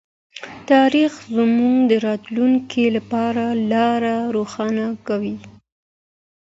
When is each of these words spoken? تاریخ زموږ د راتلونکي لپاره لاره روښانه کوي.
تاریخ 0.71 1.11
زموږ 1.35 1.75
د 1.89 1.93
راتلونکي 2.07 2.83
لپاره 2.95 3.45
لاره 3.71 4.15
روښانه 4.35 4.87
کوي. 5.07 5.35